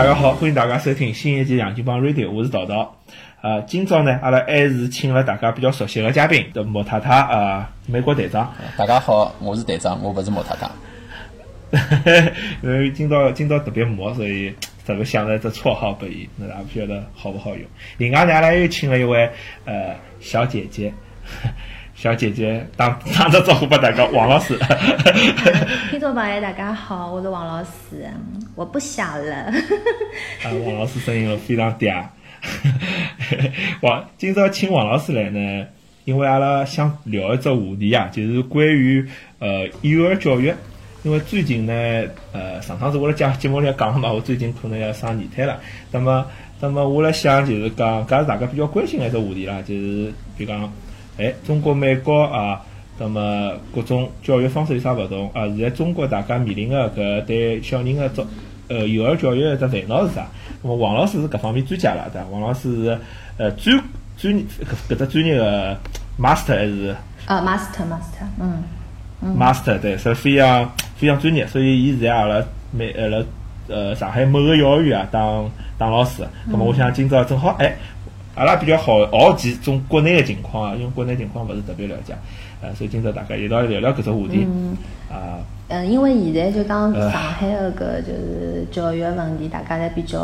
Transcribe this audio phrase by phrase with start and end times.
[0.00, 2.96] 大家好，欢迎大家收听新一期《杨金帮 Radio》，我是桃桃。
[3.42, 8.54] 呃，今朝呢，阿拉还是请了大家比较熟悉的嘉宾，的莫太太呃，美国队长。
[8.78, 10.70] 大家好，我是队长，我不是莫太太。
[12.64, 14.54] 因为今朝今朝特别忙，所以
[14.86, 17.60] 特别想了只绰号拨伊，那也不晓得好不好用。
[17.98, 19.28] 另外呢，阿拉又请了一位
[19.66, 20.94] 呃小姐姐，
[22.00, 24.58] 小姐姐打打个招呼拨大家，王老师。
[25.92, 28.10] 听众朋友大家好，我是王老师，
[28.54, 29.52] 我不小了。
[30.42, 32.02] 啊，王老师声音非常嗲。
[33.82, 35.66] 王，今朝请王老师来呢，
[36.06, 39.06] 因为阿拉想聊一只话题啊，就是关于
[39.38, 40.54] 呃幼儿教育。
[41.02, 41.72] 因为最近呢，
[42.32, 45.60] 呃，上趟子我辣讲节目里讲了嘛，我最近可能要生二胎了。
[45.90, 46.24] 那么，
[46.60, 50.72] 那么我辣想就是讲，搿是大家比较关心的一只话题啦，就是比如讲，
[51.20, 52.62] 哎，中国、美国啊，
[52.98, 55.46] 那么各种教育方式有啥勿同啊？
[55.48, 58.24] 现在中国大家面临的搿对小人的教
[58.68, 60.26] 呃幼儿教育的只烦恼是啥？
[60.62, 62.28] 那么王老师是搿方面专家了，对伐？
[62.30, 62.98] 王老师是
[63.36, 63.78] 呃专
[64.16, 65.78] 专搿搿只专业的
[66.18, 66.96] master 还是？
[67.26, 68.62] 啊，master master，嗯。
[69.38, 73.22] master 对，是非常非常专业，所以伊现在阿拉美阿拉
[73.68, 76.26] 呃上海某个幼儿园啊当当老师。
[76.46, 77.76] 那么我想今朝正好哎，
[78.40, 82.14] 阿拉比较好好奇种国内的情况啊，因为国内情况勿是特别了解，
[82.62, 84.48] 呃，所以今朝大家一道聊聊搿只话题
[85.10, 85.44] 啊。
[85.68, 90.18] 嗯，因为现在就讲上海的搿就是教育问题，大家侪比较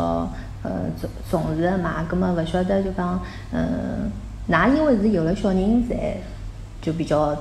[0.62, 2.06] 呃重重视的嘛。
[2.08, 3.20] 葛么勿晓得就讲
[3.52, 4.10] 嗯，
[4.48, 6.16] 㑚因为是有了小人才
[6.80, 7.36] 就比较。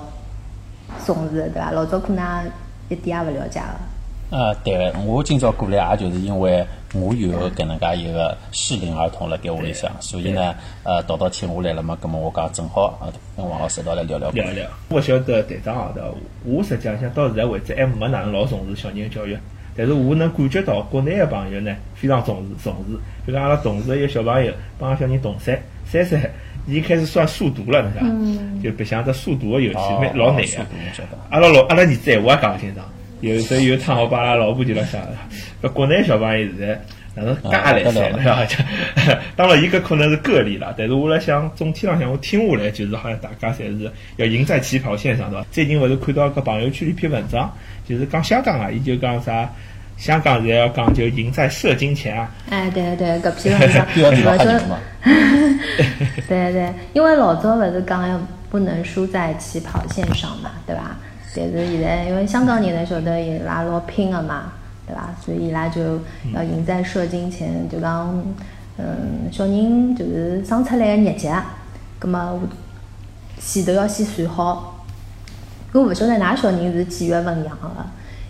[1.03, 1.71] 重视对伐？
[1.71, 2.45] 老早可能
[2.89, 4.37] 一点也勿了解个。
[4.37, 6.65] 啊，对，我今朝过来也就是因为
[6.95, 14.29] 我有搿能介一个适龄儿童辣盖屋里向，所以呢，呃，到到请我来了嘛，葛末我讲正好啊，跟王老师一道来聊聊。
[14.31, 14.65] 聊聊。
[14.89, 16.09] 我晓得队长啊，对伐？
[16.45, 19.37] 我实际上到现在为止还没哪能老重视小人教育，
[19.75, 22.97] 但是我能感觉到国内的朋友呢非常重视重视。
[23.27, 26.19] 就讲阿拉同事一个小朋友帮小人同三三岁。
[26.67, 28.07] 已经开始算数独了，是吧？
[28.63, 30.65] 就白相只数独个游戏，蛮老难的。
[31.29, 32.83] 阿拉老阿拉儿子闲话也讲勿清爽，
[33.21, 35.01] 有时候有趟我帮阿拉老婆就辣想，
[35.61, 36.79] 搿国内小朋友现在
[37.15, 38.47] 哪能介来塞，对伐？
[39.35, 45.45] 当然，伊搿可能是个例啦，但是我辣想，总体浪向我听下来，就是好像大家侪是要赢在起跑线上，对伐？
[45.51, 47.51] 最近勿是看到搿朋友圈里篇文章，
[47.87, 49.49] 就是讲香港啊，伊就讲啥？
[49.97, 52.29] 香港人要讲究赢在射精前啊！
[52.49, 53.87] 哎，对对，搿篇文章，
[54.35, 54.77] 老早，
[56.27, 60.97] 对对，因为老早勿是讲要不能输在起跑线上嘛，对伐？
[61.35, 64.53] 但是现在因为香港人呢晓得伊拉老拼个嘛，
[64.87, 65.09] 对伐？
[65.19, 65.99] 所以伊拉就
[66.33, 68.23] 要赢在射精前，就讲，
[68.77, 71.35] 嗯，小人就是生出来个日节，
[71.99, 72.39] 葛末
[73.39, 74.85] 前头要先算好。
[75.73, 77.69] 我勿晓得㑚小人是几月份养个？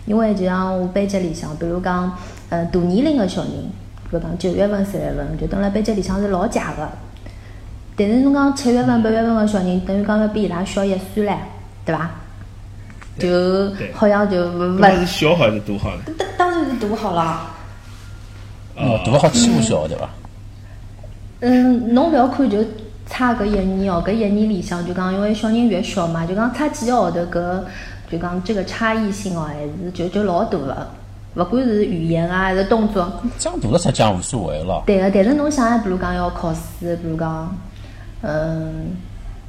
[0.04, 2.12] 因为就像我班级里向，比如讲，
[2.48, 3.52] 呃，大年龄个小人，
[4.10, 6.88] 比如讲九月份、十月份，就等辣班级里向是老假个。
[7.96, 11.36] 但是侬讲七月份、八月份个小人，等于讲要比伊拉小一岁唻，
[11.84, 12.10] 对伐？
[13.18, 16.00] 就好像就勿是小还是大好了？
[16.16, 17.46] 当当然是大好啦。
[18.76, 20.08] 哦，大好欺负小，对伐？
[21.40, 22.64] 嗯，侬勿要看就
[23.06, 27.60] 差搿一年哦，搿一年里向就讲，因为小人越小嘛，就讲差几个号头搿。
[28.08, 30.86] 就讲这个差异性哦，还是就就老大个，
[31.34, 33.20] 勿管是语言啊，还是动作。
[33.36, 34.80] 长大了才讲无所谓了。
[34.86, 37.52] 对个，但是侬想，比如讲要考试，比如讲，
[38.22, 38.92] 嗯，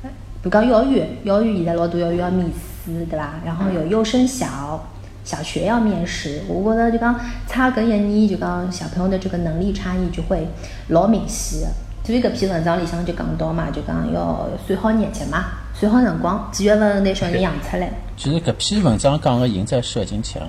[0.02, 0.10] 比
[0.46, 2.54] 如讲幼儿园，幼儿园现在老多幼儿园要面试，
[2.94, 3.36] 对吧？
[3.46, 4.88] 然后有幼升小，
[5.24, 6.42] 小学要面试。
[6.48, 10.48] 我觉着就讲差搿一年，就讲小朋友的这个能力差异就会
[10.90, 11.68] 老明显。
[12.04, 15.44] 所以搿篇文章里向就讲到嘛，就讲要算好日节嘛，
[15.74, 17.92] 算好辰光，几月份拿小人养出来。
[18.16, 20.42] 其实搿篇文章讲个赢在射精前，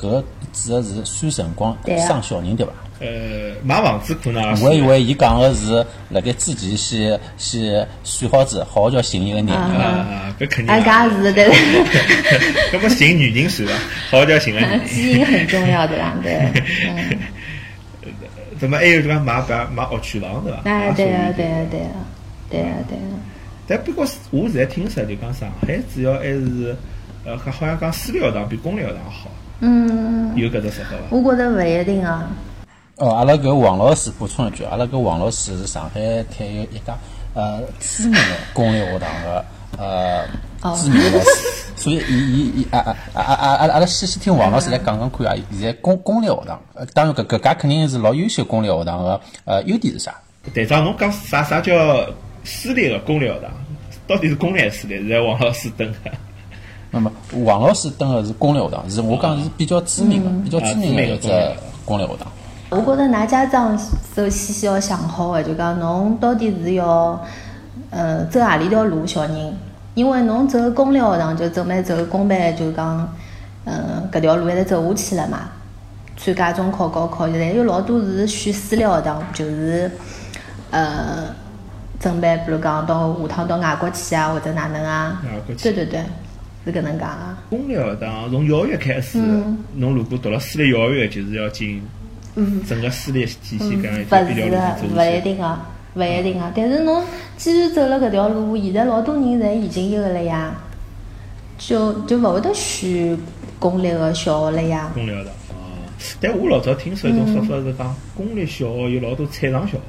[0.00, 0.22] 搿
[0.52, 2.72] 指的是算辰光生小人对伐？
[3.00, 4.62] 呃，买房子可能。
[4.62, 10.74] 我以为伊讲个是辣盖之前先先算好子，好叫寻一个男人啊，搿肯定。
[10.74, 11.48] 啊，搿是对。
[12.72, 13.74] 搿么寻女人算伐？
[14.10, 14.86] 好叫寻个人。
[14.86, 16.14] 基因很重要对伐？
[16.22, 16.48] 对。
[18.60, 20.60] 怎么还有这个买房买学区房对伐？
[20.64, 21.90] 哎，对啊，对啊，对啊，
[22.48, 23.18] 对啊，对啊。
[23.66, 26.76] 但不过，我现在听说就讲上海主要还是，
[27.24, 29.28] 呃，好像讲私立学堂比公立学堂好。
[29.60, 30.34] 嗯。
[30.36, 31.16] 有搿只说法伐？
[31.16, 32.28] 我觉着勿一定啊。
[32.96, 36.96] 哦，阿拉搿王老师补充一句，阿拉搿王老师是上海滩有一家
[37.34, 39.44] 呃知名的公立学堂的
[39.78, 40.26] 呃
[40.76, 41.64] 知名老师。
[41.76, 43.66] 所以，伊伊伊啊啊啊啊啊！
[43.66, 50.14] 阿拉先先听王老师来讲讲看啊，现在公公立学堂，呃，当然搿搿家肯定是老优秀公立学堂个，呃，优点是啥？
[50.54, 52.06] 队长，侬讲啥啥叫
[52.44, 53.50] 私立的公立学堂？
[54.06, 54.94] 到底是公立还是私立？
[55.00, 56.12] 现在王老师等的。
[56.94, 57.10] 那么，
[57.44, 61.28] 王老师登的是公立学堂，是我讲是比较知名的、比较知名的一只
[61.84, 62.28] 公立学堂。
[62.70, 63.76] 我觉着㑚家长
[64.14, 67.20] 首先要想好个，就讲侬到底是要，
[67.90, 69.54] 呃，走何里条路，小人，
[69.94, 73.08] 因为侬走公立学堂就准备走公办，就讲，
[73.64, 75.50] 嗯，搿条路一直走下去了嘛。
[76.16, 79.90] 参加中考、高考，现在有老多是选私立学堂，就是，
[80.70, 81.24] 呃，
[81.98, 85.20] 准备比如讲到下趟到外国去啊，或者哪能啊？
[85.24, 85.62] 外国去。
[85.64, 86.04] 对对对，
[86.64, 87.38] 是搿能介啊。
[87.50, 89.18] 公立学堂从幼儿园开始，
[89.74, 91.82] 侬如果读了私立幼儿园，就是要进。
[92.66, 94.26] 整个私立体系搿样一条路
[94.76, 95.58] 走勿一定个，
[95.94, 96.52] 勿一定个。
[96.52, 97.00] 但是侬
[97.36, 100.52] 既然走了搿条路，现在老多人侪已经有个了呀，
[101.58, 103.16] 就就勿会得选
[103.60, 104.90] 公立个小学了呀。
[104.94, 105.78] 公立学堂哦，
[106.20, 109.80] 但我老早听说一种说法是讲，公立小学有老多菜场小学。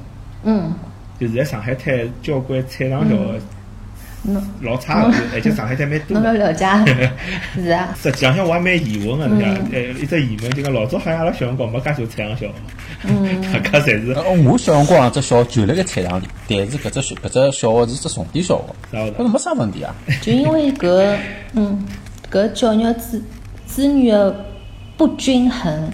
[0.43, 0.71] 嗯。
[1.19, 3.41] 就是在上海滩交关菜场小学。
[4.61, 6.19] 老差个，而且上海滩蛮多。
[6.19, 6.65] 侬要了解？
[7.55, 7.95] 是啊。
[8.01, 9.61] 实际上，我还蛮疑问个，对伐？
[9.71, 12.53] 呃，一只疑问就讲，老早好像阿拉小辰光没介多菜场小学。
[13.07, 13.41] 嗯。
[13.53, 14.15] 大家侪是。
[14.47, 18.57] 我小辰光只小学就辣盖菜场里，但是搿只小搿只小学是只重点小
[18.91, 19.93] 学，搿是没啥问题啊。
[20.21, 21.15] 就因为搿，
[21.53, 21.85] 嗯，
[22.31, 23.21] 搿教育资
[23.67, 24.33] 资源
[24.97, 25.91] 不均衡，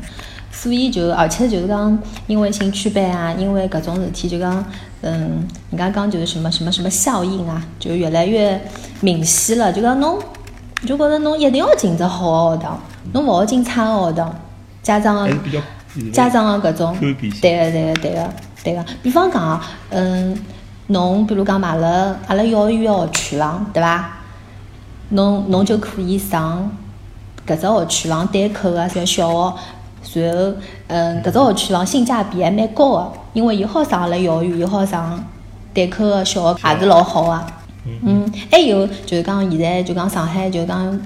[0.51, 4.65] 所以就而且就是讲，因为兴趣班啊，因为搿种事体，就讲。
[5.01, 8.61] 嗯，人家讲就是什么什么什么效应啊，就越来越
[8.99, 9.73] 明显了。
[9.73, 10.19] 就讲侬，
[10.85, 12.79] 就觉着侬一定要进只好学堂，
[13.13, 14.35] 侬勿好进差个学堂。
[14.83, 15.33] 家长个
[16.11, 16.95] 家长个搿种，
[17.41, 18.29] 对个对个对个
[18.63, 18.85] 对个。
[19.03, 20.35] 比方讲啊，嗯，
[20.87, 24.17] 侬比如讲买了阿拉幼儿园个学区房，对伐？
[25.09, 26.71] 侬侬就可以上
[27.45, 29.55] 搿只学区房对口个像小
[30.03, 30.25] 学。
[30.25, 30.53] 然后，
[30.87, 35.23] 嗯，搿只学区房性价比还蛮高个，因为又好上阿拉幼儿园，又好上
[35.73, 37.45] 对口个小学，也是老好个。
[38.03, 40.99] 嗯，还有就是讲现在就讲上海就讲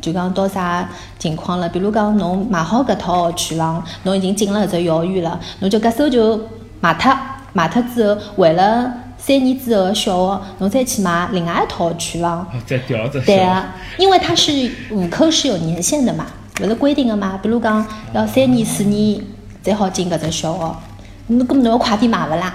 [0.00, 0.88] 就讲到啥
[1.18, 1.68] 情况了？
[1.68, 6.40] 比如讲侬买好搿套学区房，侬已经进了搿只幼儿园了，侬就搿手就
[6.80, 7.16] 卖脱，
[7.52, 12.46] 卖脱之后，为了三年之后个小学，侬再去买另外一套学区房。
[12.66, 16.26] 再调只对啊，因为它是户口是有年限的嘛。
[16.60, 17.38] 勿是规定个嘛？
[17.42, 19.24] 比如讲要三年四年
[19.62, 20.76] 才好进搿只小学，
[21.28, 22.54] 侬搿么侬要快点买勿啦？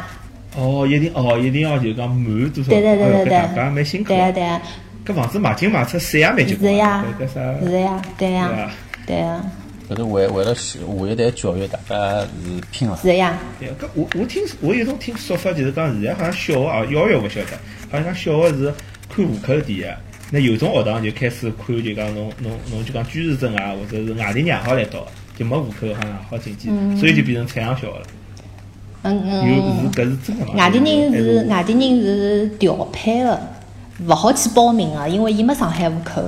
[0.56, 2.70] 哦，一定哦，一定要就讲满多少？
[2.70, 4.10] 对对对对对，搿蛮辛苦。
[4.10, 4.62] 对啊对啊，
[5.06, 6.72] 搿房子买进买出税也蛮结棍。
[6.72, 7.40] 是呀，是
[7.80, 8.72] 呀，对呀，
[9.08, 9.42] 对呀。
[9.90, 12.28] 搿是为为了下一代教育，大家是
[12.72, 12.98] 拼了。
[13.02, 13.38] 是呀。
[13.60, 17.58] 对，搿我我听我有种听说法，就是讲现在好像小学啊，幼儿园勿晓得，
[17.92, 18.74] 好像小学是
[19.10, 19.86] 看户口第一。
[20.32, 24.98] 那有种学堂就开始看，就讲侬侬侬就讲居住证啊，或者是外地娘好来读，
[25.38, 26.70] 就没户口好像好进去，
[27.00, 28.06] 所以就变成菜场小学了。
[29.04, 29.48] 嗯嗯。
[29.48, 30.54] 有是搿是真的吗？
[30.56, 33.40] 外地人是外地人是调配的，
[34.08, 36.24] 勿好去报名个，因为伊没上海户口，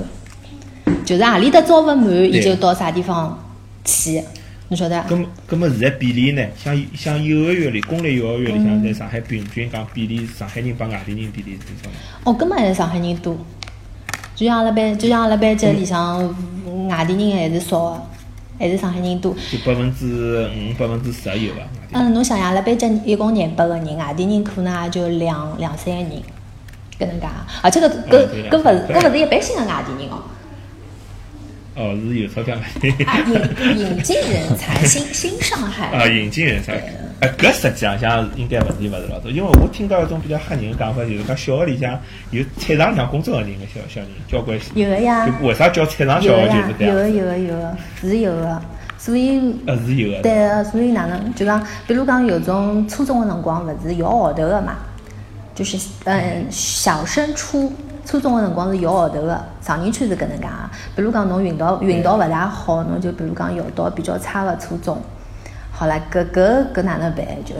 [1.04, 3.38] 就是何里搭招勿满，伊就到啥地方
[3.84, 4.22] 去，
[4.68, 4.96] 侬晓得？
[5.08, 6.42] 咁咁么现在比例呢？
[6.56, 11.90] 像像幼儿园里，公立幼儿园里向在上海平均讲比例，上海人帮外地人比例是多少？
[12.24, 13.36] 哦，咁么还是上海人多。
[14.34, 16.18] 就像阿拉班，就像阿拉班级里向
[16.88, 18.02] 外地人还是少个，
[18.58, 19.34] 还是上海人多。
[19.50, 21.60] 就百分之五、百分之十有伐？
[21.92, 26.10] 嗯，侬想想，阿拉班级一共廿八个人，外地人可能也就两两三个人，
[26.98, 27.26] 搿能介。
[27.62, 30.22] 而且搿搿搿勿是搿勿是一般性个外地人哦。
[31.76, 35.88] 哦，是有钞票啊，引引进人才，新新上海。
[35.96, 36.82] 啊，引进人才。
[37.20, 41.98] 哎，搿实际上像应该问题勿是老多，因为我听到一种比较吓人的讲法，就是讲小学里向
[42.30, 44.58] 有菜场里向工作的人个小小人交关。
[44.74, 45.26] 有个呀。
[45.40, 46.94] 为啥叫菜场小学就是这样？
[46.94, 48.60] 有个有个有个是有个，
[48.98, 49.40] 所以。
[49.66, 50.22] 呃，是有个。
[50.22, 54.74] 对，所以哪能就讲，比如讲有种初中的辰光，勿是摇号头个嘛？
[55.54, 57.72] 就是嗯，小升初。
[58.04, 60.70] 初中个辰光是摇号头个，常人区是搿能介个。
[60.94, 65.00] 比如讲侬运道运道勿大好，侬就比如讲摇到比较差个初中。
[65.76, 67.26] 好了，搿搿搿哪能办？
[67.44, 67.54] 就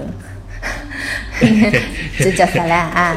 [2.24, 3.14] 就叫啥唻啊？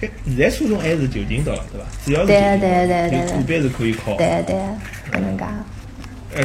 [0.00, 1.86] 现在初中还是就近了，对伐？
[2.04, 4.16] 主要是对对对对，普遍是可以考。
[4.16, 4.56] 对对，
[5.12, 5.44] 搿能介。
[6.34, 6.44] 呃。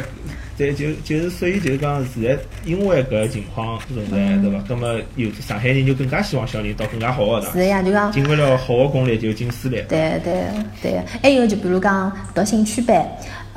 [0.56, 4.62] 对，就就是，所以就是讲，现在因为搿个情况存在，对伐？
[4.68, 7.52] 那么有上海人就更加希望小人到更加好学堂。
[7.54, 9.82] 是呀，就讲进不了好的公立就进私立。
[9.88, 10.44] 对对
[10.82, 13.02] 对，还有就比如讲读兴趣班，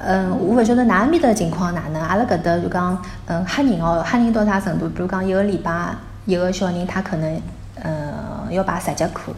[0.06, 4.90] 嗯，我勿晓得㑚面搭情况哪能，阿拉搿搭就讲，嗯，吓人哦，吓人到啥程度？
[4.90, 5.96] 比如讲一个礼拜，
[6.26, 7.42] 一个小人他可能，
[7.84, 8.14] 嗯，
[8.52, 9.32] 要排十节课。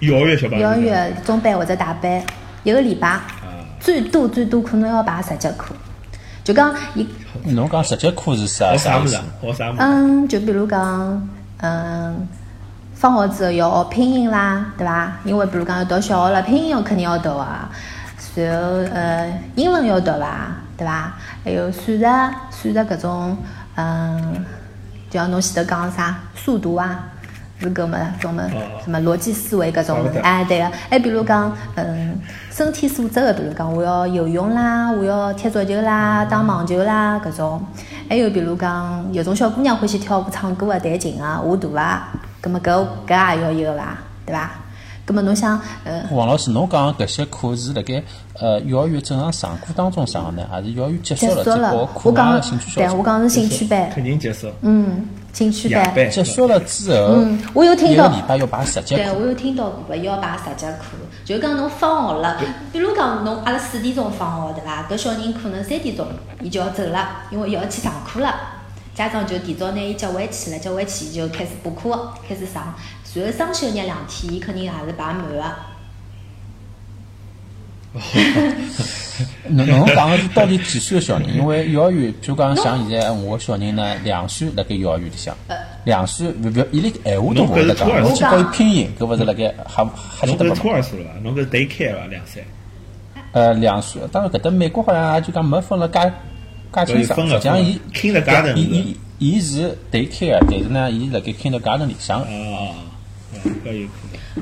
[0.00, 0.60] 幼儿园小班。
[0.60, 2.22] 幼儿园中班或者大班，
[2.62, 3.18] 一个礼拜。
[3.80, 5.74] 最多最多可能要排十节课，
[6.42, 7.06] 就讲一。
[7.44, 9.18] 侬讲十节课是啥啥物事？
[9.78, 12.26] 嗯，就比如讲，嗯，
[12.94, 15.12] 放学之后要学拼音啦，对伐？
[15.24, 17.68] 因为比如讲要读小学了，拼音要肯定要读啊。
[18.36, 20.48] 然后呃，英文要读伐？
[20.76, 21.12] 对伐？
[21.44, 23.36] 还有算术，算术搿种，
[23.76, 24.44] 嗯，
[25.08, 27.04] 就像侬前头讲啥速读啊，
[27.60, 28.42] 是搿么搿么
[28.82, 30.68] 什么逻辑思维搿种，哎，对个。
[30.90, 32.18] 还比如讲，嗯，
[32.50, 37.64] 身体素质的，比如讲我要游泳啦，我要踢足球啦，打网球啦搿种。
[38.08, 42.08] 还有比如讲，有种小姑娘欢喜跳舞、唱歌啊、弹琴啊、画图啊，
[42.42, 43.96] 搿么搿搿也要有伐？
[44.26, 44.50] 对伐？
[45.06, 48.02] 搿么侬想，呃，王老师，侬讲搿些课是辣盖
[48.40, 54.50] 呃幼儿园正常上课当中上呢，还是幼儿园结束了之后课外兴趣对，我讲是兴趣班，肯定结束。
[54.62, 60.96] 嗯，兴趣班结束了之后，嗯，我有听到，一个礼拜要排十节课，对，我有听到过，要排十节课。
[61.22, 62.40] 就讲侬放学了，
[62.72, 64.88] 比如讲侬阿拉四点钟放学，对伐？
[64.88, 66.06] 搿小人可能三点钟
[66.40, 68.34] 伊就要走了，因为要去上课了。
[68.94, 72.72] 家长就提早拿伊接回去了，接回去就开始补课，开始上。
[73.14, 75.44] 随后双休日两天，伊肯定也是排满个。
[79.50, 81.32] 侬侬讲个是到底几岁个小人？
[81.36, 85.32] 因为幼儿园，比如讲像现在我个小人呢，两岁辣盖幼儿园里向，
[85.84, 90.48] 两岁勿勿伊连闲话都勿会得讲，侬去教伊拼音，搿勿是辣盖还还晓得勿？
[90.48, 91.20] 侬搿是初二了伐？
[91.22, 92.06] 侬搿是 day care 伐？
[92.08, 92.44] 两岁？
[93.30, 94.02] 呃，两岁。
[94.10, 96.00] 当然搿搭美国好像就讲没分了介
[96.72, 97.80] 介清爽，实际上伊
[98.56, 102.26] 伊伊伊是 day care，但是呢，伊辣盖 kindergarten 里向。
[103.64, 103.92] 搿有可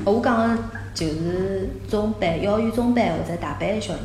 [0.03, 0.05] 能。
[0.05, 4.03] 我讲个就是中班、幼儿园中班或者大班个小人，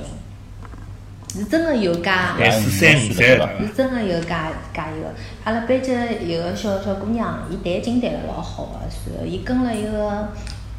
[1.34, 5.12] 是真个有加，是三五岁是真个有加加一个。
[5.44, 5.92] 阿拉班级
[6.26, 8.78] 有个小小姑娘，伊弹琴弹得老好个，
[9.12, 10.28] 然后伊跟了一个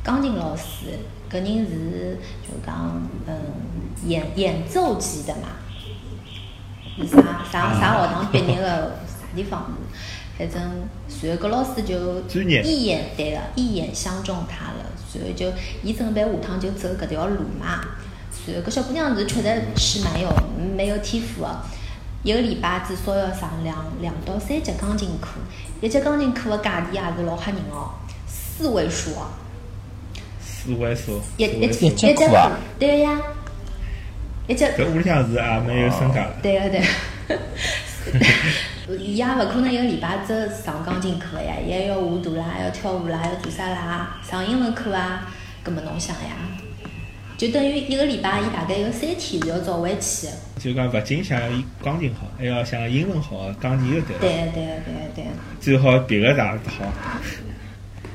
[0.03, 0.97] 钢琴老师，
[1.31, 3.33] 搿人是就讲嗯
[4.05, 5.49] 演演奏级的嘛，
[6.97, 8.65] 是啥啥啥学堂毕业个
[9.05, 9.71] 啥地方？
[10.39, 12.22] 反正，随后搿老师就
[12.63, 14.86] 一眼对了，一眼相中他了。
[15.12, 15.51] 随后就，
[15.84, 17.81] 伊准备下趟就走搿条路嘛。
[18.31, 20.29] 随后搿小姑娘是确实是蛮有
[20.77, 21.62] 蛮有天赋的，
[22.24, 25.27] 一个礼拜至少要上两两到三节钢琴课，
[25.81, 27.91] 一节钢琴课的价钿也是老吓人哦，
[28.25, 29.27] 四位数哦。
[30.39, 31.22] 四位数。
[31.36, 32.51] 一一一节课啊？
[32.79, 33.22] 对呀。
[34.48, 34.72] 一节。
[34.77, 36.34] 搿屋里向是也蛮有身价个。
[36.41, 36.81] 对个对。
[38.98, 44.19] 伊也勿可能一个礼拜只上钢琴课呀，伊还要画图啦，还要跳舞啦，要做啥啦？
[44.24, 45.27] 上英文课啊，
[45.63, 46.31] 搿么侬想呀？
[47.38, 50.34] 就等于一个礼拜，伊大概有三天是要早回去的。
[50.60, 55.25] 就讲勿仅像伊钢琴好，还要想英文好，钢琴又对对对对对。
[55.60, 56.86] 最好别个啥好。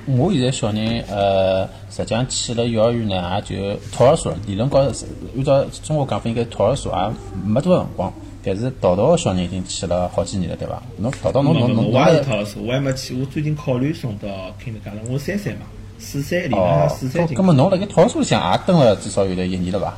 [0.06, 4.92] 我现在小人呃，实际上去了幼儿园呢，也就托儿所，理论高头
[5.36, 8.12] 按照中国讲法，应该托儿所也没多少辰光。
[8.46, 10.82] 但是淘淘个小人已经去了好几年了，对伐？
[10.98, 13.18] 侬淘淘侬侬侬我也是淘数，我还没去。
[13.18, 14.28] 我最近考虑送到
[14.62, 15.60] kindergarten，我三岁嘛，
[15.98, 17.22] 四岁，里向四岁。
[17.22, 19.94] 哦，那么侬辣盖淘数里向也蹲了至少有得一年了伐？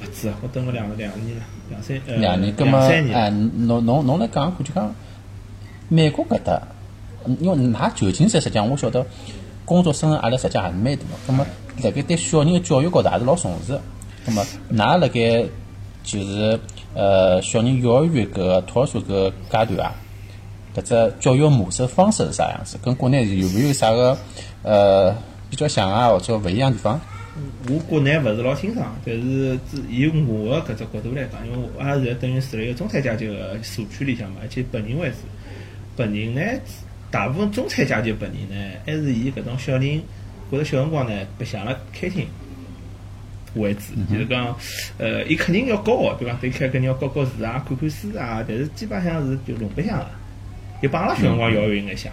[0.00, 3.18] 勿止，我蹲了两两年了，两三呃两年，两三年。
[3.18, 4.94] 哎，侬侬侬来讲，就讲
[5.88, 6.62] 美国搿搭，
[7.40, 9.04] 因为㑚旧金山实际上我晓得
[9.64, 11.08] 工作生活压力实际还是蛮大个。
[11.26, 11.44] 那么
[11.82, 13.80] 辣盖对小人个教育高头也是老重视。
[14.24, 15.44] 葛么㑚辣盖
[16.04, 16.60] 就是。
[16.94, 19.94] 呃，小人幼儿园搿个托儿所搿个阶段啊，
[20.76, 22.78] 搿只教育模式方式是啥样子？
[22.82, 24.16] 跟国内有没有啥个
[24.62, 25.14] 呃
[25.48, 27.00] 比较像啊，或者勿一样地方？
[27.70, 29.58] 我国内勿是老清爽，但是
[29.88, 35.16] 以我个搿只角度来讲，因为我也是等于住辣一个中产阶级个社区里向嘛，而且本人为主。
[35.96, 36.40] 本人呢，
[37.10, 40.02] 大部分中产阶级本人呢，还是以搿种小人
[40.50, 42.26] 或者小辰光呢白相了开心。
[43.54, 44.56] 为主，就是讲，
[44.98, 46.38] 呃，伊肯定要教学，对伐？
[46.40, 50.06] 对开，肯定要教教字啊，看看书啊，但是基本上是就弄白相个，
[50.82, 52.12] 就帮阿拉小辰光要有眼像，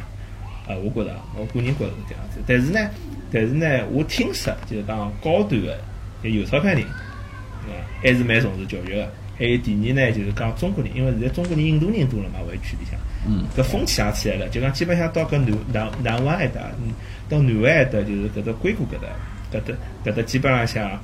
[0.68, 2.40] 啊，我觉着，我个人觉着是这样子。
[2.46, 2.90] 但是呢，
[3.32, 9.10] 但是呢，我听说就是讲高端个，有钞票人，啊，还是蛮重视教育个。
[9.38, 16.92] 还有第二呢，就是讲中国人，因为现在中国人、印度人多了嘛，湾区里向，嗯，搿风气也起来了，就讲基本上到搿南南南湾埃搭，嗯，
[17.30, 19.08] 到南湾埃搭，就是搿只硅谷搿搭，
[19.58, 21.02] 搿搭搿搭基本上像。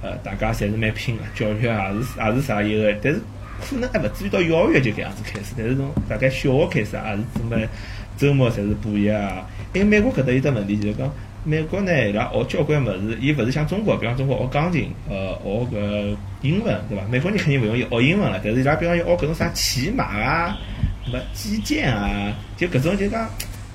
[0.00, 3.20] 呃，大家侪是蛮拼个，教育也是也是啥一个，但是
[3.60, 7.68] 可能还勿至于到幼儿园就搿样子开始，但是从大概小学开始也是准备
[8.16, 9.44] 周末侪是补习啊。
[9.72, 11.12] 因为美国搿搭有只问题就是讲，
[11.44, 17.04] 美国呢伊拉学交关物事，伊勿是像中国，比方中国学钢琴，呃，学搿英文，对伐？
[17.10, 20.56] 美国人肯定勿容易学英文了，但是伊拉比方要学搿种啥骑马啊，
[21.04, 23.28] 什么击剑啊，就搿种就讲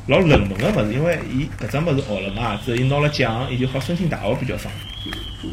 [0.08, 4.74] 老冷门个物事，因为伊搿种物事学了嘛，之后伊拿了奖，伊就好申请大学比较爽。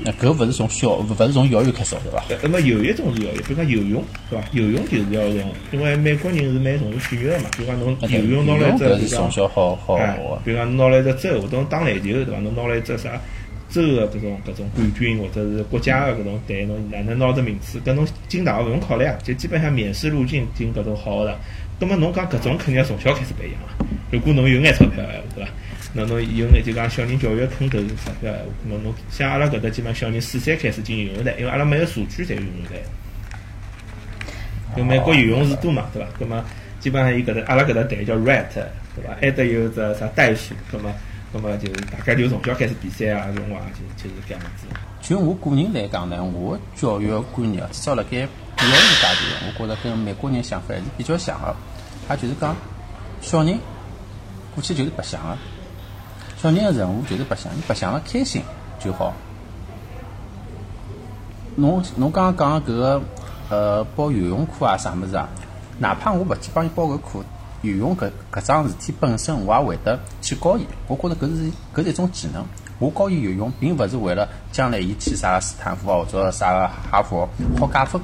[0.05, 2.25] 那搿勿是从小，勿是从幼儿园开始对伐？
[2.43, 4.45] 那么有一种是要，比如讲游泳，对伐？
[4.53, 7.51] 游泳就是要从，因为美国人是蛮重视体育个嘛。
[7.57, 9.97] 比如讲侬游泳拿来只，是从小好好
[10.45, 12.39] 比如讲侬拿来只舟，或者打篮球，对伐？
[12.41, 13.21] 侬拿来只啥
[13.69, 17.79] 州个搿种搿种冠军，或者是国家个搿种队，侬哪能拿着名次？
[17.81, 21.37] 搿侬进大学勿用考虑啊，就基本上免试入境进搿种好学堂。
[21.79, 23.75] 葛末侬讲搿种肯定要从小开始培养啊。
[24.11, 25.05] 如果侬有眼钞票
[25.35, 25.51] 对伐？
[25.93, 32.83] 那侬有眼就讲小人教育坑头钞票闲话，咾侬像阿拉搿搭基本小人四岁开始进游泳队，因为阿拉每个社区侪有游泳队。
[34.77, 36.09] 因为美国游泳池多嘛，对伐？
[36.19, 36.45] 葛末
[36.79, 39.17] 基本上伊搿搭阿拉搿搭队叫 rat，对伐？
[39.21, 40.93] 还得有只啥袋鼠，葛末
[41.33, 44.67] 葛末就是大家就从小开始比赛啊，种话就就是搿样子。
[45.01, 48.29] 就我个人来讲呢，我教育观念至少辣盖幼儿
[48.63, 48.71] 园
[49.01, 51.57] 阶段，我觉着跟美国人想法还是比较像个。
[52.09, 52.57] 也就是讲，
[53.21, 53.59] 小人
[54.55, 55.37] 过去就是白相个，
[56.41, 58.41] 小人个任务就是白相，你白相了开心
[58.83, 59.13] 就好。
[61.57, 63.03] 侬侬刚刚讲搿个
[63.51, 65.29] 呃报游泳课啊啥物事啊，
[65.79, 67.23] 哪怕我勿去帮伊报搿课，
[67.61, 70.67] 游泳搿搿桩事体本身我也会得去教伊。
[70.87, 72.43] 我觉着搿是搿是一种技能。
[72.79, 77.29] 我教伊游泳，并勿是为了将来伊去啥斯坦福或者啥个哈佛
[77.59, 78.01] 好加分，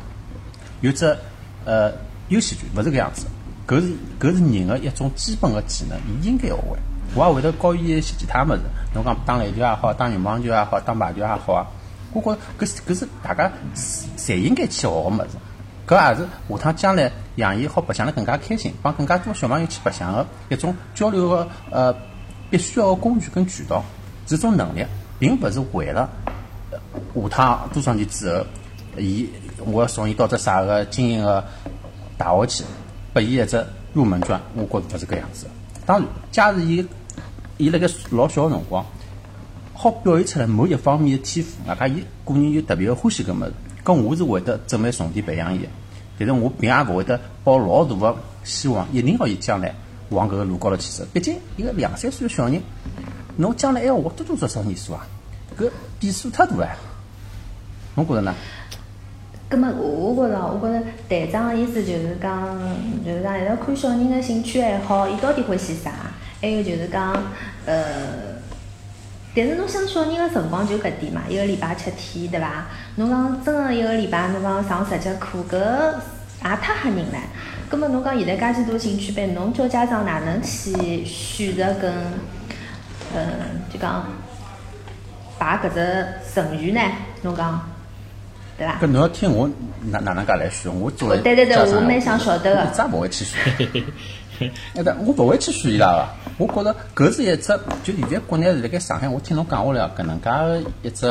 [0.83, 1.17] 有只
[1.65, 1.91] 呃
[2.29, 3.25] 优先权，勿是搿样子。
[3.67, 6.77] 搿是搿是人的一种基本的技能，伊应该学会。
[7.15, 8.61] 我也会得教伊一些其他物事。
[8.95, 11.67] 侬讲打篮球也好，打羽毛球也好，打排球也好啊。
[12.13, 13.51] 我觉搿是搿是大家
[14.17, 15.29] 侪应该去学个物事。
[15.87, 21.95] 搿也是下趟将来让伊好白相得更加开心，帮更加多小朋友去白相个一种交流个呃
[22.51, 23.85] 必须要个工具跟渠道。
[24.27, 24.85] 这种能力，
[25.19, 26.09] 并勿是为了
[26.73, 28.45] 下趟多少年之后，
[28.99, 31.45] 伊我要送伊到只啥个精英个
[32.19, 32.65] 大学去。
[33.13, 35.47] 拨伊一只入门券，我觉着勿是搿样子。
[35.87, 36.85] 当然，假如伊
[37.59, 38.85] 伊辣盖老小个辰光，
[39.73, 43.53] 好表现出来某一方面的天赋，外加伊个人又特别欢喜搿物事，
[43.85, 45.61] 搿我是会得准备重点培养伊。
[46.19, 49.73] 但是我并也勿会得抱老大个希望，一定要伊将来
[50.09, 51.07] 往搿个路高头去走。
[51.13, 52.61] 毕竟一个两三岁个小人，
[53.37, 55.07] 侬将来还要活多多少少年数啊？
[55.57, 56.69] 搿变数太大了。
[57.95, 58.35] 侬觉着呢？
[59.49, 62.59] 咁么，我觉着，我觉着队长个意思就是讲，
[63.05, 65.93] 就是讲，一直看小人个兴趣爱好，伊到底欢喜啥？
[66.41, 67.13] 还有就是讲，
[67.65, 67.85] 呃，
[69.37, 72.67] 但是侬想小人个辰光就搿点嘛，一个礼拜七天，对伐？
[72.97, 77.71] 侬讲真个一个礼拜，侬讲上十节课，搿也太吓人唻。
[77.71, 81.93] 咁么侬讲现在介许多兴趣班，侬叫家长哪能去选择跟，
[83.15, 83.23] 呃，
[83.73, 84.05] 就讲
[85.39, 86.81] 排搿只顺序呢？
[87.23, 87.76] 侬讲？
[88.59, 88.79] 对伐？
[88.81, 89.49] 搿侬要听我
[89.91, 90.73] 哪哪能介来选？
[90.81, 92.63] 我作为对对对，我蛮想晓得个。
[92.65, 93.39] 一只勿会去选。
[94.75, 96.09] 哎，对，我勿会去选 伊拉个。
[96.39, 101.07] 我觉着搿是一只，就现在国内是辣盖上海，我听侬讲下来，搿能介一只，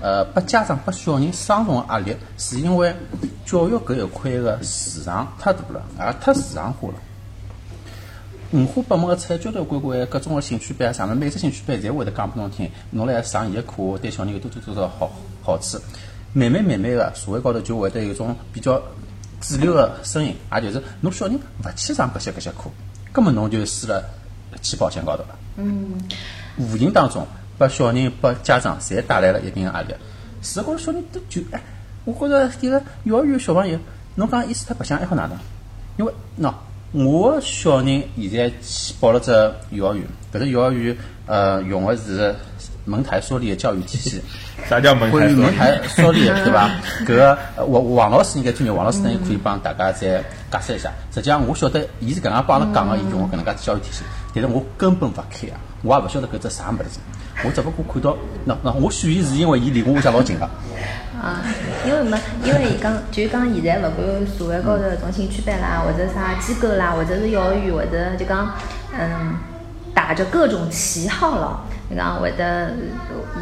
[0.00, 2.94] 呃，拨家长拨小人双重压力，是因为
[3.44, 6.94] 教育搿一块个市场太大了，也太市场化了。
[8.52, 15.10] 五花八门个出来交交关关各种个兴趣班，上面每只兴趣班侪会得讲拨侬听，侬来上伊个课，对小人有多多多少好
[15.42, 15.78] 好处。
[16.32, 18.80] 慢慢慢慢个社会高头就会得有种比较
[19.40, 22.70] 主流个声音，也就是侬小人勿去上搿些搿些课，
[23.12, 24.02] 根本侬就输了
[24.62, 25.38] 起跑线高头了。
[25.56, 26.00] 嗯。
[26.56, 27.26] 无形当中
[27.58, 29.94] 拨小人拨家长侪带来了一定个压力。
[30.40, 31.60] 实高头小人都就哎，
[32.04, 33.78] 我觉着迭个幼儿园小朋友，
[34.14, 35.36] 侬讲意思他白相还好哪能？
[35.98, 36.52] 因为喏。
[36.94, 39.30] 我小人现在去报了只
[39.70, 40.94] 幼儿园，搿只幼儿园
[41.26, 42.34] 呃用的是
[42.84, 44.22] 蒙台梭利的教育体系。
[44.68, 45.28] 啥叫蒙台？
[45.28, 46.70] 蒙台梭利对伐？
[47.04, 50.90] 搿个王王老师应该专业，王老师呢可以帮大家再解释一下。
[51.12, 54.02] 实际上我晓得，伊是搿能样帮阿拉讲个，伊用搿能介教育体系，
[54.34, 57.00] 但是我根本勿开啊，我也勿晓得搿只啥物事。
[57.44, 60.44] 我只不过看到，那那我选伊是因为伊离我屋里向老近个。
[61.20, 61.40] 啊，
[61.86, 68.52] 因为没，因为伊讲就讲现在勿管社会高头搿种兴趣班啦，或者啥机构啦，或者是幼儿园，或者就讲
[68.98, 69.34] 嗯，
[69.94, 72.70] 打着各种旗号咯，就讲会得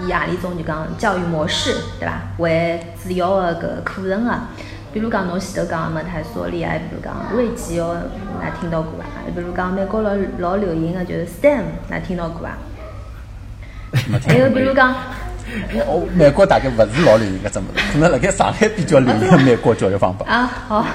[0.06, 2.20] 以何里种就讲教育模式，对伐？
[2.38, 4.34] 为主要的搿课程个，
[4.92, 7.96] 比如讲侬前头讲个蒙台梭利啊，比如讲瑞吉哦，
[8.42, 9.04] 㑚听到过伐？
[9.34, 12.58] 比如讲美国老老流行个就是 STEM，㑚听到过伐？
[14.26, 14.94] 还有比如讲。
[15.86, 20.24] 哦，美国大概勿是老流行搿只物事，可能辣盖上海比较流行美国教育方法。
[20.26, 20.86] 啊，好。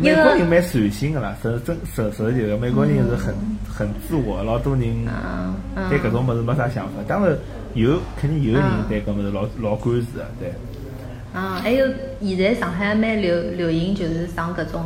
[0.00, 3.34] 美国人蛮随性个啦，实真实实际个，美国人是很
[3.76, 5.06] 很自我，老多人
[5.90, 6.92] 对搿种物事没啥想法。
[7.06, 7.36] 当然
[7.74, 10.54] 有，肯定有人对搿物事老老关注的，对。
[11.34, 11.86] 啊，还有
[12.22, 14.82] 现在上海蛮流流行，就是上搿种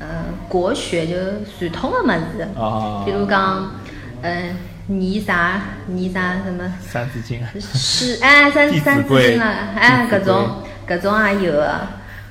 [0.00, 0.08] 嗯
[0.48, 1.14] 国学，就
[1.68, 2.48] 传统的物事，
[3.04, 3.70] 比如讲
[4.22, 4.56] 嗯。
[4.86, 5.62] 念啥？
[5.86, 6.34] 念啥？
[6.44, 6.68] 什么？
[6.80, 7.40] 三字经。
[7.60, 9.44] 是哎，三三字经了，
[9.76, 11.78] 哎，搿种搿种也有个，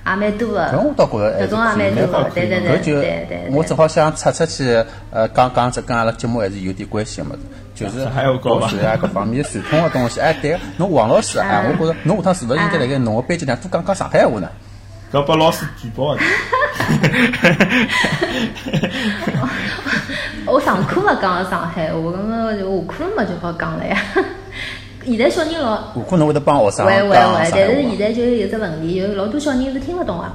[0.10, 0.72] 也蛮多的。
[0.74, 3.50] 搿我倒觉着，搿种也蛮多的，对对对对对。
[3.52, 7.40] 我正好想插出去，呃，讲讲这跟阿拉节目还是有点关系个物事，
[7.76, 8.06] 就是
[8.42, 10.20] 搞学啊各方面传统个东西。
[10.20, 14.50] 哎，对，侬王老师哎，我觉着侬下趟是勿是应该辣盖侬个班级里多讲讲上海话呢？
[15.12, 16.22] 搿拨老师举报 的。
[20.46, 23.98] 我上课勿讲上海话，搿么就下课嘛就好讲了呀。
[25.10, 27.52] 现在小人老，下课侬会得帮学生讲会会会，但是
[27.90, 30.26] 现在就有只问题，有老多小人是听勿懂个，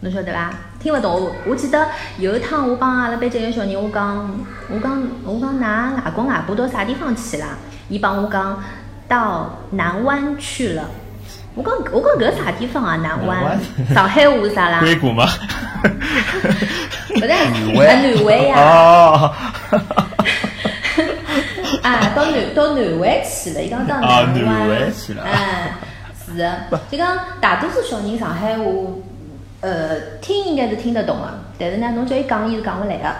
[0.00, 0.50] 侬晓得伐？
[0.80, 1.12] 听勿懂。
[1.12, 1.86] 我我记得
[2.18, 4.28] 有一趟我帮阿拉班级个小人，我讲
[4.68, 7.48] 我讲我讲㑚外公外婆到啥地方去啦？
[7.88, 8.60] 伊帮我讲
[9.06, 10.84] 到南湾去了。
[11.54, 12.96] 我讲我讲搿啥地方啊？
[12.96, 13.58] 南湾？
[13.94, 14.80] 上海话啥啦？
[14.80, 15.26] 硅谷吗？
[17.14, 18.56] 不是，南南湾呀。
[18.58, 19.32] 哦。
[21.86, 24.34] 啊，到南到南湾去了，伊讲到南
[24.68, 25.22] 湾去了。
[25.22, 25.72] 哎，
[26.26, 26.58] 是的，
[26.90, 28.64] 就讲大多数小人上海话，
[29.60, 33.14] 呃，听应该是听得懂的，但是呢，侬叫伊讲，伊是讲勿来的。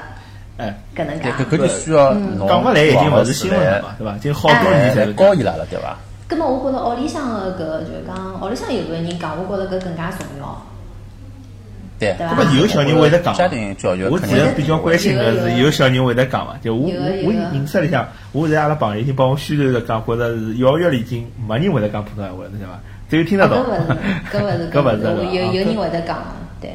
[0.56, 1.30] 哎，搿能介。
[1.30, 2.12] 搿搿就需要
[2.48, 4.18] 讲勿来已经勿是新闻了嘛，对伐？
[4.18, 5.96] 就好多年才教伊拉了，对伐？
[6.28, 10.66] 咁么，我觉着屋里向个搿就是讲，屋里向有个人讲，我觉着搿更加重要。
[11.98, 12.42] 对，对伐？
[12.58, 13.34] 有小人会得讲。
[13.34, 16.54] 家庭教育，我其实比较关心的是有小人会得讲嘛？
[16.62, 22.80] 就我我我认识里向，我在阿拉朋友已经帮我宣传着讲，觉着是幼儿园里已经没人会得讲普通闲话了，晓得伐？
[23.08, 23.58] 只有听得懂。
[24.32, 25.36] 搿勿 是，搿勿是，搿勿是。
[25.36, 26.18] 有有人会得讲，
[26.60, 26.70] 对。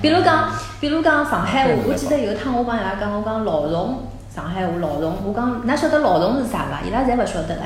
[0.00, 0.50] 比如讲，
[0.80, 4.02] 比如讲上海话，我记得有一趟我帮伊拉讲，我讲老虫，
[4.34, 6.80] 上海话老虫，我讲，㑚晓得老虫是啥伐？
[6.84, 7.58] 伊拉侪勿晓得唻。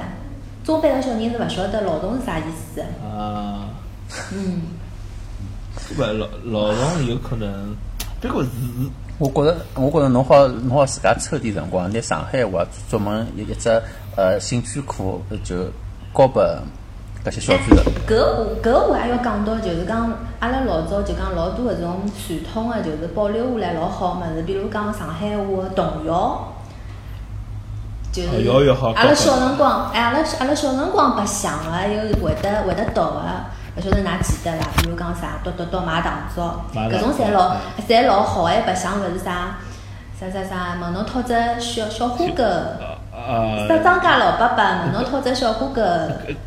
[0.64, 2.82] 中班个小人是勿晓得劳动是啥意思。
[3.02, 3.70] 啊。
[4.34, 4.62] 嗯。
[5.98, 7.76] 勿劳劳动有可能，
[8.20, 8.50] 这个是。
[9.18, 13.70] 我觉着，我觉着侬好，侬好自家抽点辰光，拿上海话专门一一只
[14.14, 15.02] 呃兴趣课
[15.42, 15.64] 就
[16.14, 16.44] 教拨
[17.24, 17.82] 搿些小朋友。
[18.06, 26.52] 搿搿我还要讲到，就是讲阿拉老早就讲老多搿种传统个，就是保留下来老好物事，比如讲上海话个童谣。
[28.12, 28.28] 就是
[28.94, 33.22] 阿拉小辰光，哎，阿拉阿拉小辰光白相个，又会得会得读个，
[33.76, 34.66] 勿晓得㑚记得伐？
[34.82, 37.54] 比如讲啥，读读读买糖枣，搿种侪老
[37.86, 39.58] 侪老好还白相勿是啥
[40.18, 40.78] 啥啥啥？
[40.80, 42.42] 问侬讨只小小花狗，
[43.68, 45.82] 啥张家老伯伯问侬讨只小花狗，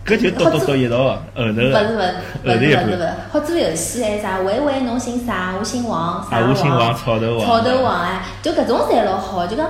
[0.03, 4.39] 搿就读读读一道个，后头勿是勿是勿是勿是勿是，好做游戏还啥？
[4.39, 5.53] 喂喂，侬姓啥？
[5.59, 6.55] 我姓王，啥王？
[6.95, 9.67] 草头王，草头王哎，就搿种侪老好，就讲。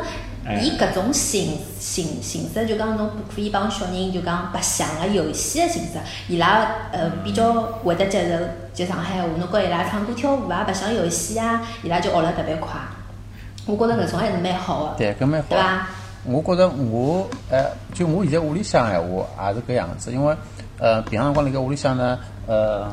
[0.61, 12.71] 以搿种形形形式，就讲侬可以帮小人就讲白相个游戏个形式，伊拉呃比较会得接受就上海话，侬教伊拉唱歌跳舞啊，白相游戏啊，伊拉就学了特别快。
[13.67, 14.95] 我觉着搿种还是蛮好个。
[14.97, 15.47] 对，搿蛮好。
[15.49, 15.87] 对伐？
[16.25, 20.35] 我觉着我呃，就我现在屋里向闲话也是搿样子，因为
[20.79, 22.91] 呃平常辰光辣盖屋里向呢，呃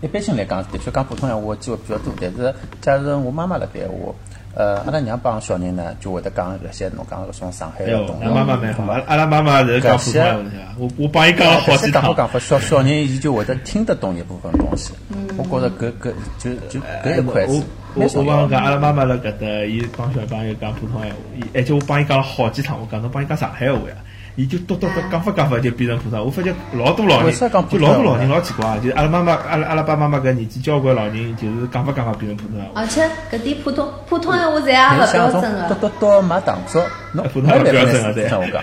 [0.00, 4.14] 一般性来讲，的确讲普通闲话机会比较多，但是假如我妈妈辣盖话。
[4.58, 8.26] 呃，阿拉娘帮小人呢，就会得讲搿些侬讲搿种上海个东西。
[8.28, 10.44] 妈妈蛮好，阿拉妈妈是讲普通话的，
[10.76, 12.12] 我我帮伊讲了好几趟。
[12.16, 14.92] 讲法，小小人伊就会得听得懂一部分东西。
[15.36, 17.62] 我觉着搿搿就就搿一块是。
[17.94, 21.16] 我我帮侬讲，阿拉妈妈辣搿搭，伊帮小朋友讲普通闲话，
[21.54, 23.94] 而且我帮伊讲了好几趟，我讲侬帮伊讲上海话呀。
[24.38, 32.66] 伊就嘟嘟嘟讲法讲法就变成普通话，我发觉老多老人，就老多老人老奇怪，就阿拉妈妈、阿拉阿拉爸妈妈搿年纪交关老人，就是讲法讲法变成普通话。
[32.80, 35.74] 而且搿点普通普通闲话侪也勿标准个。
[35.74, 36.80] 嘟嘟嘟买糖枣，
[37.14, 38.24] 侬普通话标准个对。
[38.26, 38.62] 我讲。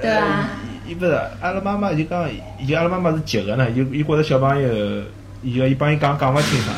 [0.00, 0.48] 对啊。
[0.86, 4.68] 伊勿是阿拉妈妈就讲，伊阿拉妈妈是急个呢，伊伊觉着小朋友，
[5.42, 6.76] 伊要伊帮伊讲讲勿清爽，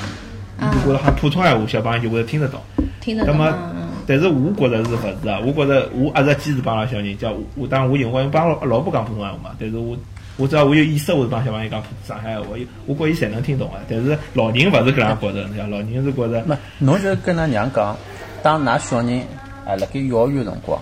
[0.63, 2.59] 伊就觉着喊普通闲话，小朋友就会听得懂。
[2.99, 3.37] 听得懂。
[3.37, 3.55] 那么。
[4.09, 5.39] 但是我觉着是勿是啊？
[5.45, 9.51] 我觉着我一直坚持帮阿拉小人叫我当我有辰光帮老婆讲普通话嘛。
[9.61, 9.95] 但是我
[10.39, 12.47] 我只要我有意识，我就帮小朋友讲上海话。
[12.49, 13.81] 我我觉伊侪能听懂啊。
[13.87, 16.43] 但是老人勿是搿样觉着，老人是觉着。
[16.47, 17.95] 没侬就跟㑚娘讲，
[18.43, 19.21] 当㑚小人
[19.67, 20.81] 啊辣盖幼儿园辰光，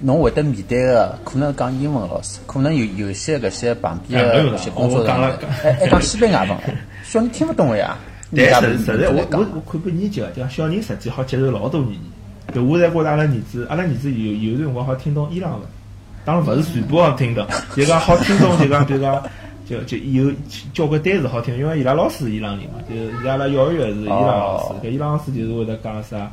[0.00, 6.50] 侬会得面对个可能讲英文老师，可能有有些搿些旁边个搿些工作人员，还还讲西班牙文，
[7.02, 7.96] 小人听勿懂个呀。
[8.36, 12.00] 但实实在我我我看过研究啊，讲小人实际好接受老多语言。
[12.54, 15.62] 就我才觉着阿拉儿子，阿拉儿子有有辰光好听懂伊朗文，
[16.24, 19.22] 当然勿是全部好听懂，就讲好听懂，就讲比如讲，
[19.68, 20.32] 就就有
[20.72, 26.30] 交关单词好听，因为伊拉老师是伊朗人嘛，就是阿拉幼儿园是伊朗老师，搿伊朗老师就是会得讲啥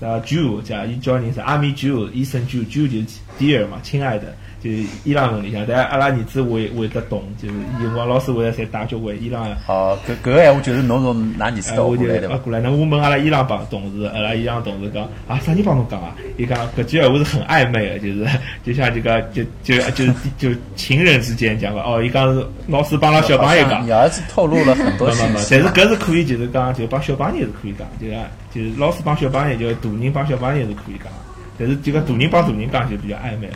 [0.00, 3.06] 啥 Jew，叫伊叫人啥阿米 Jew，医生 Jew，Jew 就是
[3.38, 4.70] Dear 嘛，亲爱的，就
[5.02, 9.44] 伊朗文里向，但阿拉儿子会会得懂，就是有辰光老师会得侪打交关伊朗。
[9.66, 12.36] 哦，搿搿个闲话就是侬从㑚儿子到过来的嘛？
[12.44, 16.14] 过来，那我问阿拉伊朗帮同事，阿拉伊朗同事讲啊，啥人帮侬讲啊？
[16.36, 18.26] 伊讲搿句闲话是很暧昧的，就是
[18.62, 20.06] 就像这个就就就
[20.38, 23.84] 就情人之间讲个哦，伊讲是老师帮拉小朋友讲。
[23.84, 25.48] 你儿子透露了很多信息。
[25.50, 31.12] 但是搿是可以，就是讲就帮小朋友是可以讲，就讲就是老师帮小朋友，就大人帮小朋友是可以讲，
[31.58, 33.54] 但是就讲大人帮大人讲就比较暧昧了。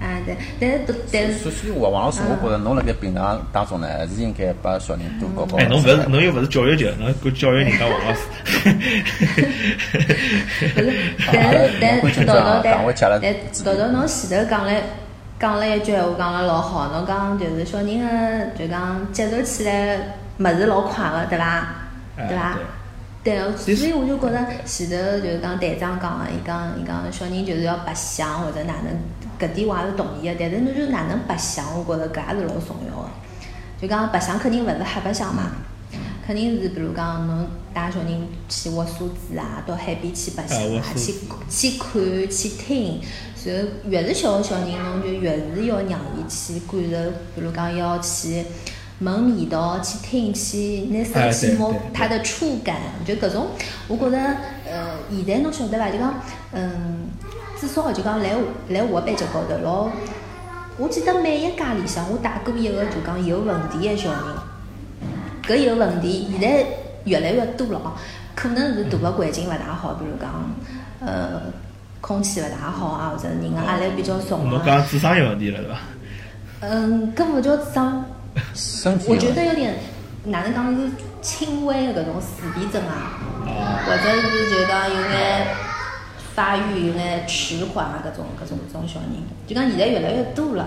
[0.00, 0.78] 啊，对，但是
[1.12, 5.58] 但是，所以王王老师，我觉着侬辣盖平常当中呢，还是应该把小人多教教。
[5.58, 8.20] 哎，侬勿是，侬又勿是教育局，侬管教育人家王老师。
[10.70, 10.92] 不是，
[11.30, 12.80] 但是但是，豆豆但
[13.20, 14.72] 但豆豆，侬前头讲了
[15.38, 18.06] 讲了一句闲话，讲了老好，侬讲就是小人个
[18.58, 19.98] 就讲接受起来
[20.38, 21.68] 物事老快个，对伐？
[22.16, 22.58] 对伐？
[23.22, 23.38] 对，
[23.76, 28.98] 所以我就觉着前头就是讲队长讲个，伊讲伊讲小人就是要白相或者哪能，
[29.40, 30.36] 搿点我也是同意个。
[30.38, 33.08] 但是侬就哪能白相，我觉着搿也是老重要个。
[33.80, 35.52] 就讲白相肯定勿是瞎白相嘛，
[36.26, 41.14] 肯定是比如讲侬带小人去挖沙子啊，到海边去白相啊，去
[41.48, 43.00] 去看去听。
[43.44, 48.44] 然后越是小个小人，侬就越是要让伊去感受，比如讲要去。
[49.02, 53.46] 闻味道，去听，去拿手去摸它的触感，就搿种，
[53.88, 54.18] 我觉着，
[54.66, 55.88] 呃，现在侬晓得伐？
[55.90, 56.20] 就讲，
[56.52, 57.08] 嗯，
[57.60, 58.30] 至少就讲来
[58.68, 59.90] 来我班级高头，老，
[60.78, 64.20] 我记得每一家里向，我带过一个就讲有问题的小人，
[65.46, 66.64] 搿有问题，现在
[67.04, 67.92] 越来越多了哦，
[68.34, 70.50] 可能是大个环境勿大好，比如讲，
[71.04, 71.42] 呃，
[72.00, 74.50] 空气勿大好啊，或者人个压力比较重啊。
[74.52, 75.76] 侬讲智商有问题了，是伐？
[76.60, 78.02] 嗯，搿勿叫智商。
[79.06, 79.74] 我觉得有点，
[80.24, 83.20] 哪能讲是轻微的搿种自闭症啊，
[83.84, 85.46] 或者是就讲有眼
[86.40, 89.10] 发育有眼迟缓啊，各种各种搿种小人，
[89.46, 90.66] 就讲现在越来越多了，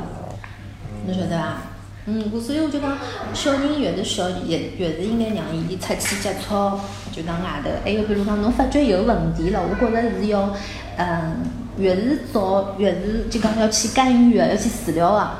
[1.07, 1.57] 侬晓得伐？
[2.05, 2.95] 嗯，所以我就讲，
[3.33, 6.79] 小人越是小，越越是应该让伊出去接触，
[7.11, 7.71] 就讲外头。
[7.83, 10.53] 还有比如讲，侬发觉有问题了，我觉着是要，
[10.97, 11.37] 嗯，
[11.79, 15.31] 越是早越是就讲要去干预的，要去治疗的，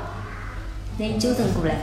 [0.98, 1.76] 拿伊纠正过来。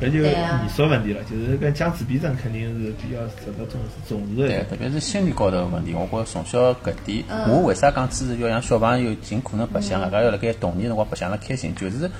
[0.00, 4.48] 搿就艺术问题了，就是搿讲自闭症肯定是比较值得重视重视的。
[4.48, 12.10] 对，特别是心理高头个问题，我觉着从小搿点，我为啥讲支持要让小朋友尽可能白相，大家要辣盖童年辰光白相了开心，就是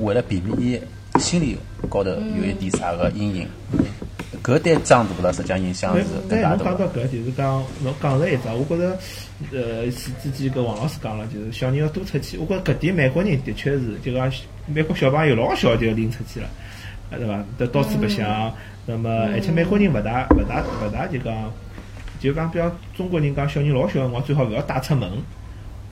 [0.00, 0.80] 为了避免伊
[1.20, 1.58] 心理
[1.90, 3.48] 高头有一点啥个阴影。
[4.42, 6.56] 搿对长大了实际上影响是更大的。
[6.56, 8.96] 侬讲到搿，就是讲侬讲了一只，我觉着，
[9.50, 12.38] 呃，是之前搿王老师讲了，就是小人要多出去。
[12.38, 14.30] 我觉着搿点美国人的确是，就讲
[14.66, 16.48] 美国小朋友老小就拎出去了。
[17.10, 17.44] 啊，对伐？
[17.58, 18.52] 到到处白相，
[18.86, 21.52] 那么而且美国人勿大勿大勿大就讲，
[22.18, 25.10] 就讲比方中国人讲小人老小辰光最好勿要带出门。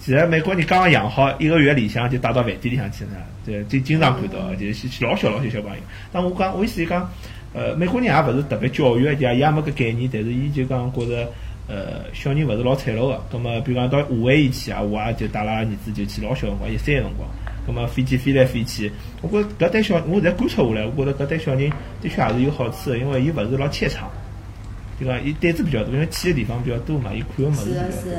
[0.00, 3.11] 其实美国人刚刚养好一个月里向就带到饭店里向去了，
[3.46, 5.77] 对，就经常看到，就是老小老小小朋友。
[6.12, 7.09] 但我讲我意思讲，
[7.55, 11.33] 呃，美国人也勿是特别教育，也也没搿概念，但是伊就讲觉着，
[11.68, 13.24] 呃，小人勿是老脆弱个。
[13.33, 17.27] 葛末比如讲到夏威夷去啊，我也就带拉儿子就去老小辰光，一岁辰光。
[17.66, 21.70] 咁么飞机飞来飞去，我觉着搿对小，我在观察下来，我觉着搿对小人
[22.03, 24.11] 的确也是有好处的，因为伊勿是老怯场，
[24.98, 25.18] 对伐？
[25.20, 28.12] 伊胆子比较大，因为去个地方比较多嘛，伊看个物事比较多，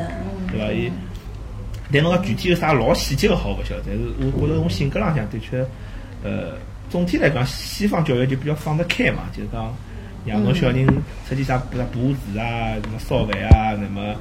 [0.52, 0.74] 对伐？
[0.74, 0.92] 伊，
[1.92, 4.02] 但侬讲具体有啥老细节个好勿晓得，但是
[4.36, 5.64] 我觉着从性格浪向的确，
[6.24, 6.58] 呃，
[6.90, 9.72] 总体来讲，西方教育就比较放得开嘛，就是讲
[10.26, 10.86] 让侬小人
[11.28, 14.16] 出去啥，比如布置啊，什么烧饭啊，那么。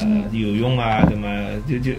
[0.00, 1.92] 呃，游泳啊，什么就就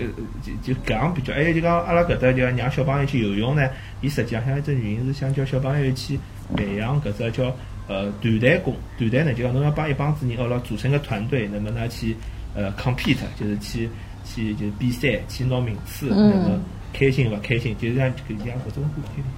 [0.43, 3.69] 就就搿样比较，还有就讲阿拉搿搭就让小朋友去游泳呢，
[4.01, 6.19] 伊实际上一只原因是想叫小朋友去
[6.53, 7.45] 培养搿只叫
[7.87, 12.13] 呃团队工团队呢，就讲侬要帮一帮子人，哦了组成个团队，那么呢去
[12.53, 13.89] 呃 compete，就是去
[14.25, 16.59] 去就比赛，去拿名次，那么
[16.91, 19.29] 开心勿开心，就是像搿样搿种环境里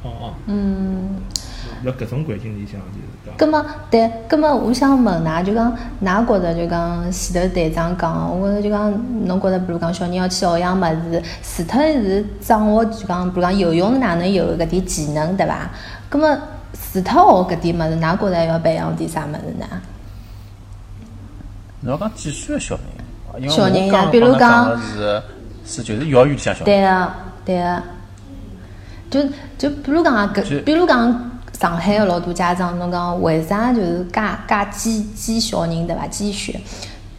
[0.00, 0.34] 向，哦哦。
[0.46, 1.16] 嗯。
[1.84, 3.36] 辣搿种环境里向就是讲。
[3.36, 15.70] 葛末对，葛末我想问㑚，就讲㑚觉着就讲前头队长讲，我觉着就讲侬觉着，比如讲小人要去学样物事，除脱是掌握就讲，比如讲游泳哪能有搿点技能，对伐？
[16.08, 16.38] 葛么
[16.92, 19.66] 除脱学搿点物事，㑚觉着要培养点啥物事呢？
[21.80, 22.78] 侬讲几岁个小
[23.38, 23.50] 人？
[23.50, 25.22] 小人呀，比如讲是
[25.66, 26.64] 是就是幼儿园里向小。
[26.64, 27.12] 对个，
[27.44, 27.82] 对个。
[29.10, 29.22] 就
[29.58, 31.30] 就比如讲搿，比如讲。
[31.58, 36.06] 上海个老多家长，侬讲为啥就是介介挤挤小人对伐？
[36.08, 36.60] 挤血，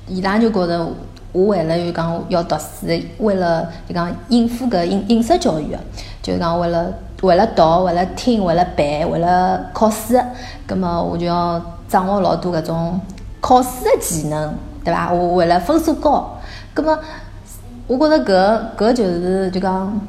[0.08, 0.86] 伊拉就觉着
[1.32, 2.88] 我为了就讲要读书，
[3.20, 5.76] 为了就讲应付搿应应试教育，
[6.22, 10.22] 就讲为了为了读，为了听，为了背，为了考试，
[10.68, 13.00] 葛末我就要掌握老多搿种
[13.40, 15.12] 考试个技能，对伐？
[15.12, 16.38] 我为了分数高，
[16.74, 17.00] 葛末
[17.88, 18.26] 我觉着
[18.78, 20.00] 搿搿就是就讲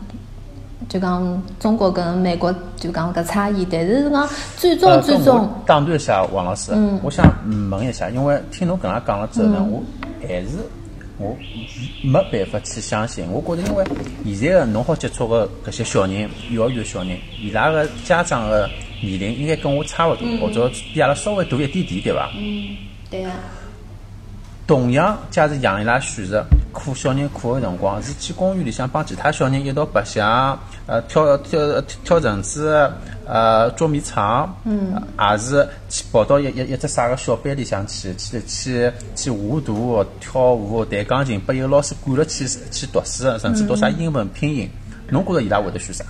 [0.89, 6.73] 就讲中国跟美国就讲搿差异，但是讲最终最终打断一下王老师，
[7.03, 7.27] 我想
[7.71, 9.83] 问一下，因为听侬搿样讲了之后呢，我
[10.23, 10.51] 还是
[11.19, 11.37] 我
[12.05, 13.27] 没办法去相信。
[13.31, 13.85] 我觉着，因为
[14.35, 18.69] 现在个侬好接触个搿些小人，幼儿园小人，伊拉个家长个
[19.03, 22.31] 年龄应该跟我差勿多，或者比阿拉稍微大一点点，对伐？
[22.37, 22.77] 嗯，
[23.11, 23.33] 对啊。
[24.67, 26.45] 同样，假使让伊拉选择
[26.77, 32.93] 课小人课个辰光，是去公园里向帮其他小人一道白相，呃，跳跳跳绳子，
[33.27, 44.71] 呃，捉迷藏，嗯，还是去跑到一一一只啥个小班里向去，去去去画图、跳舞、弹钢琴，被一个老师管了去去读书，甚至读啥英文拼音，
[45.09, 46.05] 侬觉着伊拉会得选啥？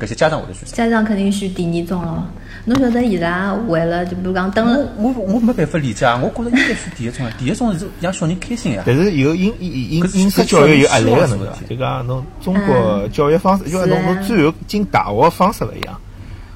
[0.00, 0.76] 搿些家长会得选啥？
[0.76, 2.24] 家长肯定选第二种咯。
[2.66, 6.18] 侬晓得伊拉为了就比如讲等了，我我没办法理解啊！
[6.22, 8.82] 我觉着应该选第一种啊，第一种是让小人开心呀。
[8.86, 16.00] 但是有应应应应试教育有压力个问题，就讲侬中国教育方式，因为侬侬最后进大学方式勿一样。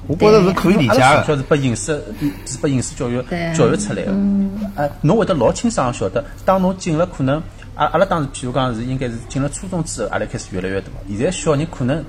[0.07, 1.23] 我觉着是可以理解的。
[1.23, 2.03] 从小是被应试
[2.45, 3.21] 是被应试教育
[3.55, 4.11] 教育出来的。
[4.75, 7.39] 哎，侬会得老清爽晓得，当侬进了可能
[7.75, 10.87] 阿阿拉当时譬如讲是应该是进了初中之后，阿拉开始越来越大。
[11.07, 12.03] 现在小人可能。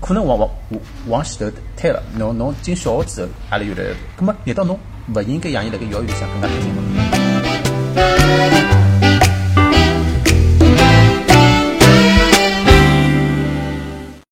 [0.00, 4.78] 可能往往往往前头推了，侬侬进小学之后，压力越来越大，那么难道侬
[5.14, 6.82] 勿应该让伊辣盖幼儿园里向更加开心吗？